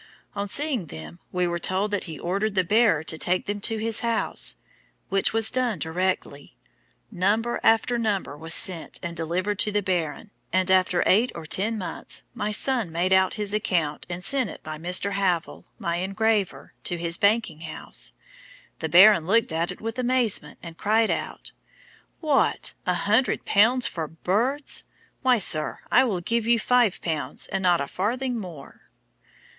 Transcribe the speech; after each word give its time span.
On 0.35 0.47
seeing 0.47 0.87
them 0.87 1.19
we 1.31 1.45
were 1.45 1.59
told 1.59 1.91
that 1.91 2.05
he 2.05 2.17
ordered 2.17 2.55
the 2.55 2.63
bearer 2.63 3.03
to 3.03 3.19
take 3.19 3.45
them 3.45 3.61
to 3.61 3.77
his 3.77 3.99
house, 3.99 4.55
which 5.09 5.31
was 5.31 5.51
done 5.51 5.77
directly. 5.77 6.55
Number 7.11 7.59
after 7.61 7.99
number 7.99 8.35
was 8.35 8.55
sent 8.55 8.99
and 9.03 9.15
delivered 9.15 9.59
to 9.59 9.71
the 9.71 9.83
Baron, 9.83 10.31
and 10.51 10.71
after 10.71 11.03
eight 11.05 11.31
or 11.35 11.45
ten 11.45 11.77
months 11.77 12.23
my 12.33 12.49
son 12.51 12.91
made 12.91 13.13
out 13.13 13.35
his 13.35 13.53
account 13.53 14.07
and 14.09 14.23
sent 14.23 14.49
it 14.49 14.63
by 14.63 14.79
Mr. 14.79 15.11
Havell, 15.11 15.65
my 15.77 15.97
engraver, 15.97 16.73
to 16.85 16.97
his 16.97 17.17
banking 17.17 17.61
house. 17.61 18.13
The 18.79 18.89
Baron 18.89 19.27
looked 19.27 19.51
at 19.51 19.71
it 19.71 19.81
with 19.81 19.99
amazement, 19.99 20.57
and 20.63 20.79
cried 20.79 21.11
out, 21.11 21.51
'What, 22.21 22.73
a 22.87 22.95
hundred 22.95 23.45
pounds 23.45 23.85
for 23.85 24.07
birds! 24.07 24.83
Why, 25.21 25.37
sir, 25.37 25.77
I 25.91 26.05
will 26.05 26.21
give 26.21 26.47
you 26.47 26.57
five 26.57 27.03
pounds 27.03 27.45
and 27.49 27.61
not 27.61 27.79
a 27.79 27.85
farthing 27.85 28.39
more!' 28.39 28.81